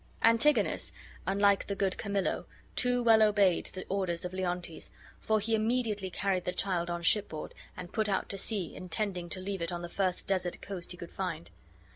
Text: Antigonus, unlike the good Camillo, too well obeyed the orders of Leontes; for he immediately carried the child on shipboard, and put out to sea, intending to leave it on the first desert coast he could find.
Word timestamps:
Antigonus, 0.23 0.91
unlike 1.27 1.67
the 1.67 1.75
good 1.75 1.95
Camillo, 1.95 2.47
too 2.75 3.03
well 3.03 3.21
obeyed 3.21 3.67
the 3.67 3.85
orders 3.87 4.25
of 4.25 4.33
Leontes; 4.33 4.89
for 5.19 5.39
he 5.39 5.53
immediately 5.53 6.09
carried 6.09 6.43
the 6.43 6.51
child 6.51 6.89
on 6.89 7.03
shipboard, 7.03 7.53
and 7.77 7.93
put 7.93 8.09
out 8.09 8.27
to 8.29 8.37
sea, 8.39 8.75
intending 8.75 9.29
to 9.29 9.39
leave 9.39 9.61
it 9.61 9.71
on 9.71 9.83
the 9.83 9.87
first 9.87 10.25
desert 10.25 10.59
coast 10.59 10.89
he 10.91 10.97
could 10.97 11.11
find. 11.11 11.51